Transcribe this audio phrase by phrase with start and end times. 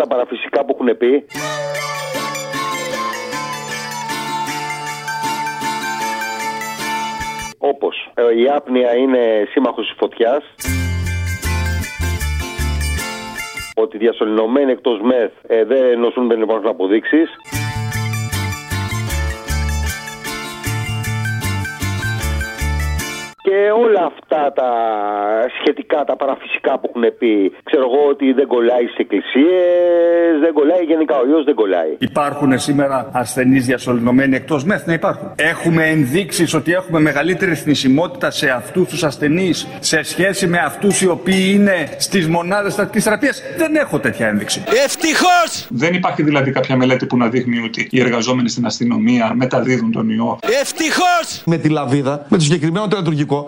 [0.00, 1.24] τα παραφυσικά που έχουν πει.
[7.58, 10.44] Όπως ε, η άπνοια είναι σύμμαχος της φωτιάς
[13.74, 17.28] ότι διασωληνωμένοι εκτός μεθ ε, δεν νοσούν, δεν υπάρχουν αποδείξεις
[23.50, 24.70] και όλα αυτά τα
[25.58, 27.52] σχετικά, τα παραφυσικά που έχουν πει.
[27.68, 31.14] Ξέρω εγώ ότι δεν κολλάει στις εκκλησίες, δεν κολλάει γενικά.
[31.22, 31.92] Ο ιό δεν κολλάει.
[31.98, 35.28] Υπάρχουν σήμερα ασθενείς διασωληνωμένοι εκτός μεθ, να υπάρχουν.
[35.36, 41.08] Έχουμε ενδείξεις ότι έχουμε μεγαλύτερη θνησιμότητα σε αυτούς τους ασθενείς σε σχέση με αυτούς οι
[41.08, 43.42] οποίοι είναι στις μονάδες στατική θεραπείας.
[43.56, 44.64] Δεν έχω τέτοια ένδειξη.
[44.84, 45.66] Ευτυχώς!
[45.70, 50.10] Δεν υπάρχει δηλαδή κάποια μελέτη που να δείχνει ότι οι εργαζόμενοι στην αστυνομία μεταδίδουν τον
[50.10, 50.38] ιό.
[50.60, 51.42] Ευτυχώς!
[51.46, 52.88] Με τη λαβίδα, με το συγκεκριμένο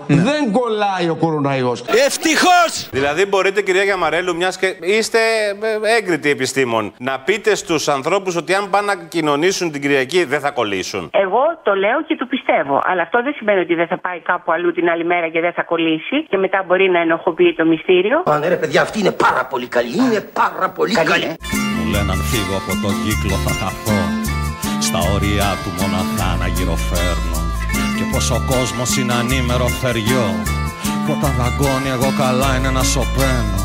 [0.07, 1.85] τελετουργικό, δεν κολλάει ο κοροναϊός.
[2.07, 2.89] Ευτυχώς!
[2.91, 5.19] Δηλαδή, μπορείτε, κυρία Γιαμαρέλου, μιας και είστε
[5.85, 10.41] ε, έγκριτοι επιστήμον, να πείτε στους ανθρώπους ότι αν πάνε να κοινωνήσουν την Κυριακή δεν
[10.41, 11.11] θα κολλήσουν.
[11.13, 12.81] Εγώ το λέω και το πιστεύω.
[12.85, 15.53] Αλλά αυτό δεν σημαίνει ότι δεν θα πάει κάπου αλλού την άλλη μέρα και δεν
[15.53, 18.23] θα κολλήσει και μετά μπορεί να ενοχοποιεί το μυστήριο.
[18.25, 19.97] Α, ναι, ρε παιδιά, αυτή είναι πάρα πολύ καλή.
[19.97, 21.25] Είναι πάρα πολύ καλή.
[21.25, 21.37] ε.
[21.77, 23.99] Μου λένε αν φύγω από το κύκλο θα χαθώ
[24.81, 27.41] Στα όρια του μοναχά να γυροφέρνω
[28.03, 30.43] Και πως ο κόσμος είναι ανήμερο θεριό.
[31.07, 33.61] Που όταν δαγκώνει εγώ καλά είναι να σωπαίνω.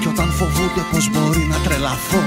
[0.00, 2.24] Και όταν φοβούνται πως μπορεί να τρελαθώ.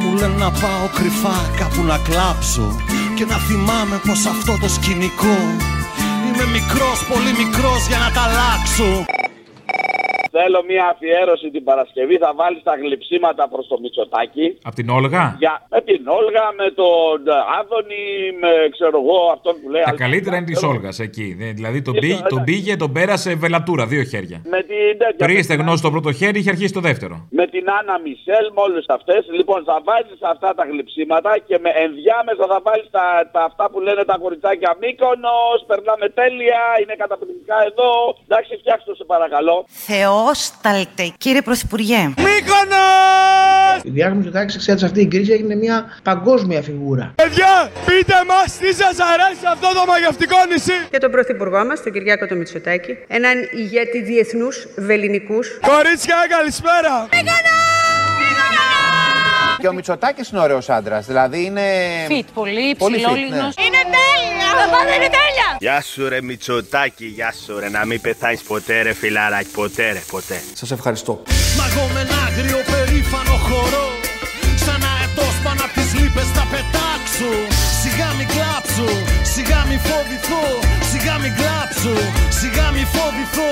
[0.00, 2.76] Μου λένε να πάω κρυφά κάπου να κλάψω.
[3.14, 5.38] Και να θυμάμαι πως αυτό το σκηνικό.
[6.26, 9.04] Είμαι μικρός, πολύ μικρός για να τα αλλάξω
[10.36, 12.16] Θέλω μια αφιέρωση την Παρασκευή.
[12.24, 14.46] Θα βάλεις τα γλυψίματα προς το Μητσοτάκι.
[14.68, 17.18] Απ' την Όλγα; Για, με την Όλγα, με τον
[17.58, 18.04] Άδωνη,
[18.42, 19.82] με ξέρω εγώ αυτόν που λέει.
[19.90, 21.28] Τα καλύτερα είναι της Όλγας εκεί.
[21.40, 24.38] Ε, Δηλαδή τον, πήγε, τον πήγε, τον πέρασε βελατούρα, δύο χέρια.
[24.54, 25.24] Με την τέτοια.
[25.26, 27.14] Πριν είστε γνώση το πρώτο χέρι, είχε αρχίσει το δεύτερο.
[27.38, 29.20] Με την Άννα Μισελ, με όλες αυτές.
[29.38, 33.78] Λοιπόν, θα βάλει αυτά τα γλυψίματα και με ενδιάμεσα θα βάλει τα, τα, αυτά που
[33.86, 35.58] λένε τα κοριτσάκια Μύκονος.
[35.70, 37.90] Περνάμε τέλεια, είναι καταπληκτικά εδώ.
[38.26, 39.56] Εντάξει, φτιάξτε το σε παρακαλώ.
[40.24, 42.14] Θεόσταλτε, κύριε Πρωθυπουργέ.
[43.82, 47.12] Η διάγνωση του τάξη ξέρετε αυτή η κρίση έγινε μια παγκόσμια φιγούρα.
[47.14, 50.72] Παιδιά, πείτε μας τι σας αρέσει αυτό το μαγευτικό νησί.
[50.90, 55.58] Και τον Πρωθυπουργό μας, τον Κυριάκο το Μητσοτάκη, έναν ηγέτη διεθνούς βεληνικούς.
[55.60, 57.08] Κορίτσια, καλησπέρα.
[59.64, 61.06] Και ο Μητσοτάκης είναι ωραίος άντρας.
[61.06, 61.62] Δηλαδή είναι.
[62.06, 63.54] Φιτ, πολύ Πολύ fit, ψηλόλιγνος.
[63.56, 63.64] ναι.
[63.66, 64.48] Είναι τέλεια!
[64.60, 65.48] Παπά δεν είναι τέλεια!
[65.58, 70.02] Γεια σου ρε Μητσοτάκη, γεια σου ρε, να μην πεθάνεις ποτέ ρε φιλαράκι, ποτέ ρε,
[70.10, 70.38] ποτέ.
[70.60, 71.22] Σας ευχαριστώ.
[71.58, 73.86] Μα εγώ με ένα άγριο περήφανο χορό
[74.64, 77.30] Σαν αετός πάνω απ' τις λύπες θα πετάξω
[77.82, 78.88] Σιγά μη κλάψω,
[79.34, 80.44] σιγά μη φοβηθώ
[80.90, 81.94] Σιγά μη κλάψω,
[82.38, 83.50] σιγά μη φοβηθώ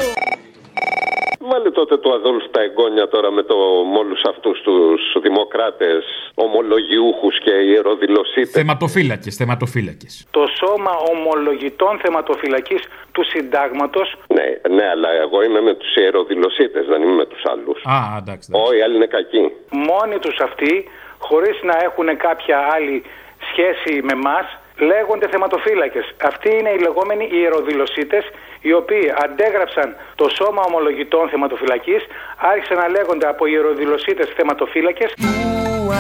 [1.51, 3.57] Βάλε τότε το Αδόλφ τα εγγόνια τώρα με, το,
[3.93, 6.05] με όλου αυτούς τους δημοκράτες,
[6.35, 8.51] ομολογιούχους και ιεροδηλωσίτες.
[8.51, 10.27] Θεματοφύλακες, θεματοφύλακες.
[10.31, 12.83] Το σώμα ομολογητών θεματοφυλακής
[13.13, 17.79] του συντάγματος Ναι, ναι, αλλά εγώ είμαι με τους ιεροδηλωσίτες, δεν είμαι με τους άλλους.
[17.85, 18.51] Α, εντάξει.
[18.53, 19.53] Όχι, οι άλλοι είναι κακοί.
[19.71, 20.89] μόνοι τους αυτοί,
[21.19, 23.03] χωρίς να έχουν κάποια άλλη
[23.51, 26.15] σχέση με μας, λέγονται θεματοφύλακες.
[26.31, 28.25] Αυτοί είναι οι λεγόμενοι ιεροδηλωσίτες,
[28.61, 32.03] οι οποίοι αντέγραψαν το σώμα ομολογητών θεματοφυλακής,
[32.37, 35.11] άρχισαν να λέγονται από ιεροδηλωσίτες θεματοφύλακες.
[35.17, 35.93] Του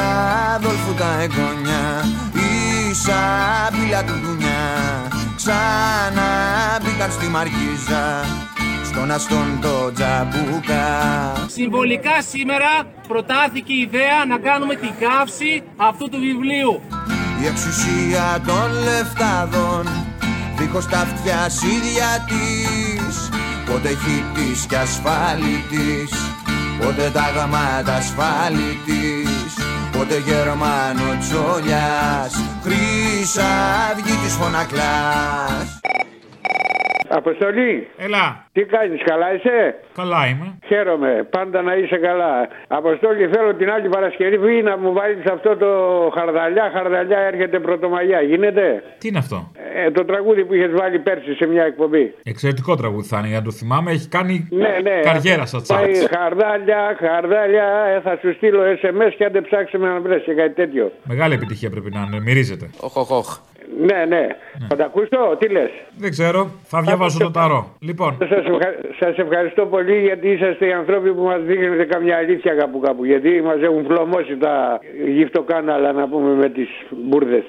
[0.54, 1.82] Αδόλφου τα εγγόνια
[2.48, 4.62] Η σάμπηλα του δουνιά
[5.36, 6.30] Ξανά
[6.82, 8.04] μπήκαν στη Μαρκίζα
[8.84, 10.84] Στον αστόν το τζαμπούκα
[11.46, 12.70] Συμβολικά σήμερα
[13.08, 16.80] προτάθηκε η ιδέα να κάνουμε την καύση αυτού του βιβλίου.
[17.40, 19.88] Η εξουσία των λεφτάδων
[20.58, 23.28] Δίχως τα αυτιά ίδια της.
[23.66, 26.10] Πότε χίτης κι ασφάλιτης
[26.80, 29.54] Πότε τα γαμάτα ασφάλιτης.
[29.92, 33.48] Πότε Γερμανο τσόλιας Χρύσα
[33.90, 35.81] αυγή της φωνακλάς
[37.22, 37.88] Αποστολή.
[38.06, 38.24] Έλα.
[38.52, 39.56] Τι κάνεις, καλά είσαι;
[40.00, 40.46] Καλά είμαι.
[40.66, 41.26] Χαίρομαι.
[41.30, 42.48] Πάντα να είσαι καλά.
[42.68, 45.70] Αποστολή, θέλω την άλλη Παρασκευή να μου βάλεις αυτό το
[46.16, 46.70] χαρδαλιά.
[46.74, 48.20] Χαρδαλιά έρχεται πρωτομαγιά.
[48.20, 49.50] Γίνεται; Τι είναι αυτό;
[49.84, 52.14] Ε, το τραγούδι που είχες βάλει πέρσι σε μια εκπομπή.
[52.22, 53.90] Εξαιρετικό τραγούδι θα είναι, για να το θυμάμαι.
[53.90, 55.00] Έχει κάνει Ναι, ναι.
[55.02, 56.16] καριέρα στα Πάει τσάρτς.
[56.16, 57.66] χαρδάλια, χαρδάλια.
[57.96, 60.92] Ε, θα σου στείλω SMS και αν δεν ψάξει με να βρει και κάτι τέτοιο.
[61.04, 62.20] Μεγάλη επιτυχία πρέπει να είναι.
[62.20, 62.70] Μυρίζεται.
[62.80, 63.38] Οχ, οχ, οχ.
[63.78, 64.04] Ναι, ναι.
[64.06, 64.26] ναι.
[64.68, 66.50] Θα τα ακούσω, τι λες; Δεν ξέρω.
[66.62, 67.76] Θα διαβάσω το ταρό.
[67.80, 68.18] Λοιπόν.
[69.00, 73.04] Σας ευχαριστώ πολύ γιατί είσαστε οι άνθρωποι που μας δείχνετε καμιά αλήθεια κάπου κάπου.
[73.04, 77.44] Γιατί μας έχουν φλωμώσει τα γυφτοκάναλα να πούμε με τις μπουρδες.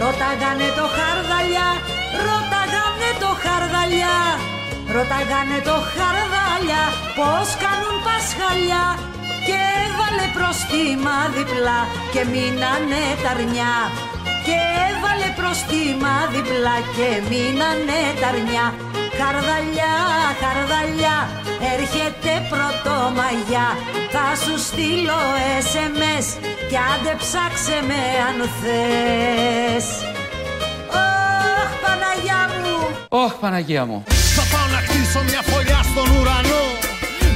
[0.00, 1.68] Ρώταγανε το χαρδαλιά,
[2.26, 4.27] ρώταγανε το χαρδαλιά
[4.98, 6.82] Ρωτάγανε το χαρδάλια
[7.18, 8.86] πως κάνουν πασχαλιά
[9.46, 11.80] και έβαλε προστίμα διπλά
[12.12, 13.76] και μείνανε τα αρνιά.
[14.46, 14.58] Και
[14.88, 18.66] έβαλε προστίμα διπλά και μείνανε τα αρνιά.
[19.18, 19.94] Χαρδαλιά,
[20.40, 21.16] χαρδαλιά,
[21.74, 23.68] έρχεται πρωτομαγιά
[24.14, 25.20] Θα σου στείλω
[25.72, 26.26] SMS
[26.68, 29.86] κι άντε ψάξε με αν θες.
[31.60, 32.76] Ωχ, Παναγιά μου.
[33.22, 34.00] Ωχ, Παναγία μου.
[35.12, 36.64] Θα πάω να χτίσω μια φωλιά στον ουρανό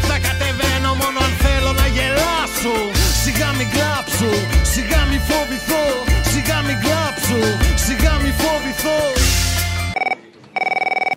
[0.09, 2.77] Θα κατεβαίνω μόνο αν θέλω να γελάσω
[3.25, 4.31] Σιγά μην κλάψω,
[4.73, 5.85] σιγά μην φοβηθώ
[6.33, 7.39] Σιγά μην κλάψω,
[7.87, 8.99] σιγά μην φοβηθώ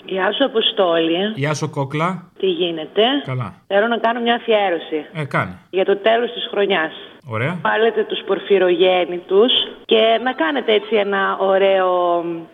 [0.06, 1.22] Γεια σου, Αποστόλη.
[1.36, 2.10] Γεια σου, κόκλα.
[2.40, 3.54] Τι γίνεται; Καλά.
[3.68, 5.58] Θέλω να κάνω μια αφιέρωση Ε, κάνε.
[5.70, 6.94] για το τέλος της χρονιάς.
[7.28, 7.60] Ωραία.
[7.62, 9.52] Βάλετε τους πορφυρογέννητους
[9.86, 11.90] και να κάνετε έτσι ένα ωραίο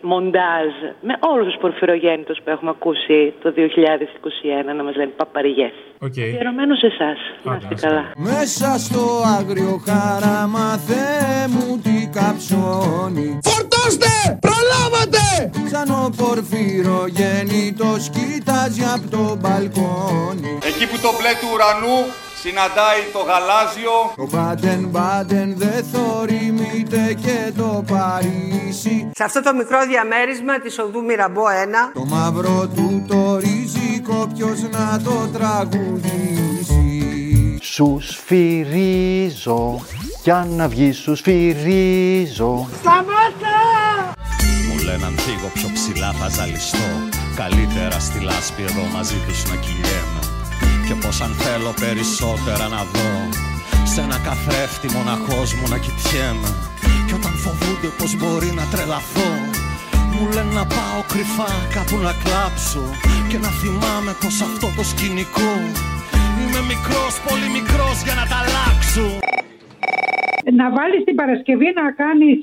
[0.00, 0.70] μοντάζ
[1.00, 5.72] με όλους τους πορφυρογέννητους που έχουμε ακούσει το 2021 να μας λένε παπαριές.
[6.06, 6.18] Οκ.
[6.18, 7.18] Αφιερωμένος σε εσάς.
[7.42, 8.04] Να είστε καλά.
[8.16, 9.02] Μέσα στο
[9.38, 14.12] άγριο χαράμα Θεέ μου τι καψώνει Φορτώστε!
[14.46, 15.24] Προλάβατε!
[15.72, 21.98] Σαν ο πορφυρογέννητος κοιτάζει από το μπαλκόνι Εκεί που το μπλε του ουρανού
[22.42, 23.96] συναντάει το γαλάζιο.
[24.16, 29.10] Το Μπάντεν Μπάντεν δεν θορυμείται και το Παρίσι.
[29.14, 34.60] Σε αυτό το μικρό διαμέρισμα της οδού Μυραμπό 1 Το μαύρο του το ριζικό ποιος
[34.60, 36.80] να το τραγουδήσει.
[37.62, 39.80] Σους σφυρίζω,
[40.22, 42.68] για να βγει σους σφυρίζω.
[42.80, 43.56] Σταμάτα!
[44.68, 46.88] Μου λένε αν φύγω πιο ψηλά θα ζαλιστώ.
[47.36, 49.81] Καλύτερα στη λάσπη εδώ μαζί τους να κυλιέμαι
[50.86, 53.12] Και πως αν θέλω περισσότερα να δω
[53.92, 56.50] Σ' ένα καθρέφτη μοναχός μου να κοιτιέμαι.
[57.06, 59.32] Και όταν φοβούνται πως μπορεί να τρελαθώ
[60.12, 62.84] Μου λένε να πάω κρυφά κάπου να κλάψω.
[63.28, 65.52] Και να θυμάμαι πως αυτό το σκηνικό
[66.40, 69.41] Είμαι μικρός, πολύ μικρός για να τα αλλάξω
[70.60, 72.36] να βάλεις την Παρασκευή να κάνεις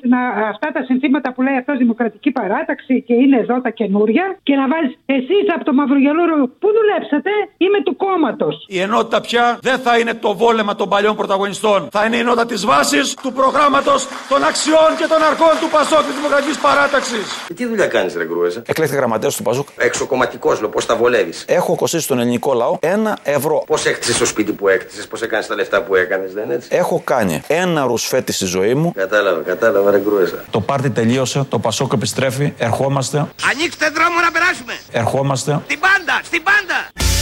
[0.54, 4.66] αυτά τα συνθήματα που λέει αυτός Δημοκρατική Παράταξη και είναι εδώ τα καινούρια και να
[4.72, 8.56] βάλεις εσείς από το Μαυρογελούρο που δουλέψατε είμαι του κόμματος.
[8.68, 11.80] Η ενότητα πια δεν θα είναι το βόλεμα των παλιών πρωταγωνιστών.
[11.92, 16.04] Θα είναι η ενότητα της βάσης του προγράμματος των αξιών και των αρχών του Πασόκ
[16.08, 17.26] της Δημοκρατικής Παράταξης.
[17.56, 18.62] Τι δουλειά κάνεις, Ρε Γκρούεζα.
[18.66, 19.68] Εκλέχθη γραμματέας του Πασόκ.
[19.78, 21.46] Εξοκομματικός, λέω, πώς τα βολεύεις.
[21.48, 23.64] Έχω κοστίσει στον ελληνικό λαό ένα ευρώ.
[23.68, 26.70] Πώς έκτισες το σπίτι που έκτισες, πώς έκανες τα λεφτά που έκανες, δεν είναι έτσι;
[26.72, 28.92] Έχω κάνει ένα ρουσφέτη στη ζωή μου.
[28.96, 30.40] Κατάλαβα, κατάλαβα, ρε Γκρούεζα.
[30.50, 33.18] Το πάρτι τελείωσε, το Πασόκ επιστρέφει, ερχόμαστε.
[33.52, 34.74] Ανοίξτε δρόμο να περάσουμε.
[35.02, 35.52] Ερχόμαστε.
[35.66, 36.78] Στην πάντα, στην πάντα.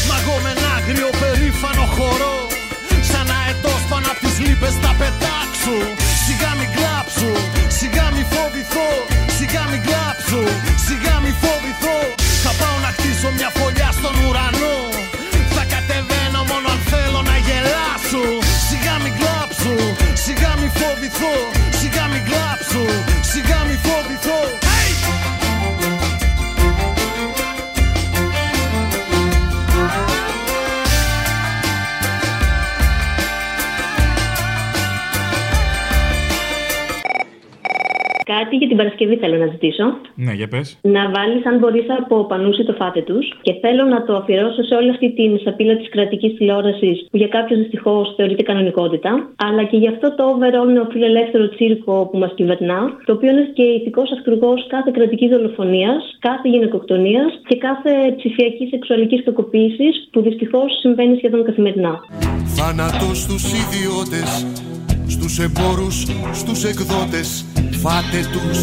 [0.09, 2.37] Μαγώ με ένα άγριο περήφανο χορό
[3.11, 5.77] Σαν αετός πάνω απ' τις λύπες θα πετάξω
[6.25, 7.31] Σιγά μην κλάψω,
[7.77, 8.89] σιγά μην φοβηθώ
[9.37, 10.41] Σιγά μην κλάψω,
[10.85, 11.56] σιγά μην φοβηθώ
[38.33, 39.85] Κάτι για την Παρασκευή θέλω να ζητήσω.
[40.15, 40.77] Ναι, για πες.
[40.81, 43.25] Να βάλεις, αν μπορείς, από πανούσι το φάτε τους.
[43.41, 47.27] Και θέλω να το αφιερώσω σε όλη αυτή την σαπίλα της κρατικής τηλεόρασης που για
[47.27, 49.11] κάποιους δυστυχώς θεωρείται κανονικότητα.
[49.47, 52.79] Αλλά και για αυτό το overall νεοφιλελεύθερο τσίρκο που μας κυβερνά.
[53.05, 59.23] Το οποίο είναι και ηθικός αυτούργο κάθε κρατικής δολοφονίας, κάθε γυναικοκτονίας και κάθε ψηφιακής σεξουαλικής
[59.23, 61.93] κακοποίησης που δυστυχώς συμβαίνει σχεδόν καθημερινά.
[62.57, 64.29] Θάνατος στους ιδιώτες
[65.07, 67.45] Στους εμπόρους, στους εκδότες
[67.81, 68.59] Φάτε τους.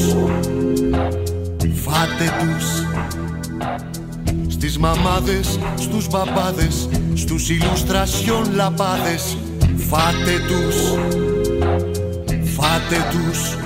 [1.83, 2.65] Φάτε τους.
[4.49, 9.37] Στις μαμάδες, στους μπαμπάδες Στους ηλουστρασιόν λαπάδες.
[9.77, 10.77] Φάτε τους.
[12.57, 13.57] Φάτε τους.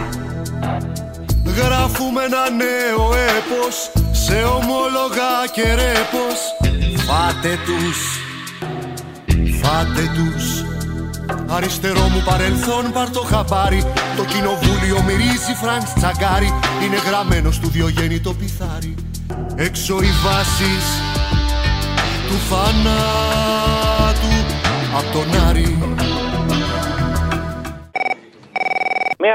[1.44, 6.40] Γράφουμε ένα νέο έπος Σε ομόλογα και ρέπος.
[7.06, 7.98] Φάτε τους.
[9.60, 10.57] Φάτε τους
[11.50, 13.82] Αριστερό μου παρελθόν πάρ το χαμπάρι.
[14.16, 16.52] Το κοινοβούλιο μυρίζει Φραντς Τσαγκάρι.
[16.84, 18.94] Είναι γραμμένος στο Διογέννη το πιθάρι.
[19.56, 20.86] Έξω οι βάσεις
[22.28, 24.34] του θανάτου.
[24.98, 25.26] Απ' τον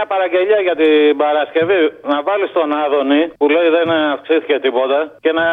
[0.06, 1.82] Μια μια παραγγελία για την Παρασκευή.
[2.12, 5.46] Να βάλεις τον Άδωνη που λέει δεν αυξήθηκε τίποτα και να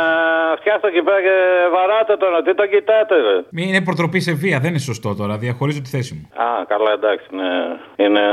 [0.60, 1.36] φτιάξει εκεί πέρα και
[1.74, 2.30] βαράτε τον.
[2.44, 3.36] Τι τον κοιτάτε, ρε.
[3.56, 5.34] Μην είναι προτροπή σε βία, δεν είναι σωστό τώρα.
[5.44, 6.24] Διαχωρίζω τη θέση μου.
[6.44, 7.50] Α, καλά, εντάξει, ναι.
[8.04, 8.24] Είναι.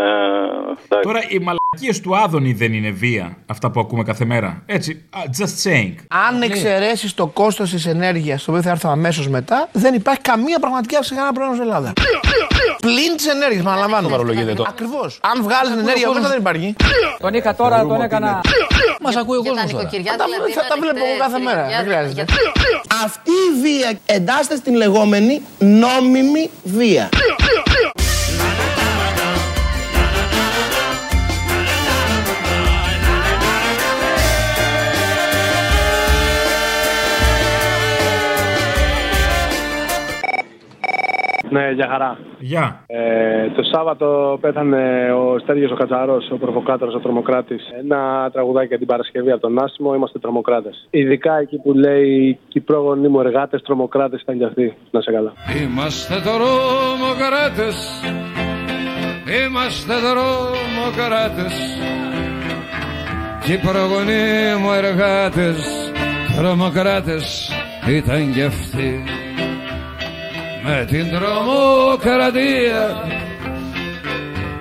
[0.86, 1.06] εντάξει.
[1.10, 3.26] Τώρα οι μαλακίες του Άδωνη δεν είναι βία.
[3.54, 4.50] Αυτά που ακούμε κάθε μέρα.
[4.78, 4.92] Έτσι.
[5.18, 5.96] α, Just saying.
[6.28, 10.60] Αν εξαιρέσεις το κόστος της ενέργειας, το οποίο θα έρθω αμέσως μετά, δεν υπάρχει καμία
[10.60, 11.94] πραγματική αύξηση κανένα πρόβλημα στην Ελλάδα.
[12.88, 14.08] Πλην της ενέργειας, παραλαμβάνω.
[14.08, 14.66] Παρολογείται το.
[14.68, 15.20] Ακριβώς.
[15.22, 16.76] Αν βγάλεις την ενέργεια μέσα δεν υπάρχει.
[17.20, 18.42] Τον είχα τώρα, τον έκανα.
[19.02, 19.72] Μας ακούει ο κόσμος.
[19.72, 21.68] Θα, τα- θα τα βλέπω εγώ κάθε μέρα.
[21.68, 22.26] Δεν χρειάζεται.
[23.04, 27.10] Αυτή η βία εντάσσεται στην λεγόμενη νόμιμη βία.
[41.50, 42.18] Ναι, για χαρά.
[42.40, 42.84] Γεια.
[42.88, 47.64] Ε, το Σάββατο πέθανε ο Στέργιος ο Κατσαρός, ο προβοκάτορος, ο τρομοκράτης.
[47.80, 50.88] Ένα τραγουδάκι για την Παρασκευή από τον Άσημο, είμαστε τρομοκράτες.
[50.90, 54.74] Ειδικά εκεί που λέει «Και οι πρόγονοι μου εργάτες, τρομοκράτες ήταν κι αυτοί».
[54.92, 55.34] Να σε καλά.
[55.62, 58.02] Είμαστε τρομοκράτες
[59.46, 61.54] Είμαστε τρομοκράτες
[63.46, 65.92] Και οι προγονείς μου εργάτες
[66.38, 67.52] Τρομοκράτες
[67.88, 69.17] ήταν κι αυτοί
[70.70, 73.04] Με την τρομοκρατία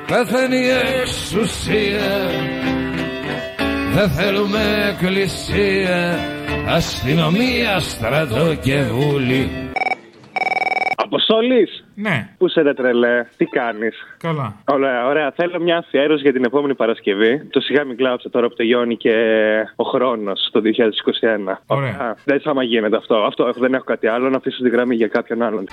[0.06, 0.70] Πεθαίνει η
[1.00, 2.30] εξουσία.
[3.94, 6.18] Δεν θέλουμε εκκλησία
[6.68, 9.65] Αστυνομία, στρατό και βούλη
[11.06, 11.68] Αποστολή!
[11.94, 12.28] Ναι.
[12.38, 14.56] Πού σε ρε τρελέ, τι κάνεις; Καλά.
[14.64, 15.32] Ωραία, ωραία.
[15.36, 17.46] Θέλω μια αφιέρωση για την επόμενη Παρασκευή.
[17.50, 19.14] Το σιγά μην κλάψε τώρα που τελειώνει και
[19.76, 21.60] ο χρόνος το 2021.
[21.66, 22.16] Ωραία.
[22.24, 23.16] Δεν άμα γίνεται αυτό.
[23.16, 23.52] αυτό.
[23.56, 25.64] Δεν έχω κάτι άλλο να αφήσω τη γραμμή για κάποιον άλλον.